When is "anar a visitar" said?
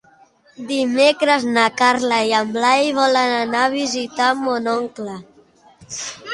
3.43-4.33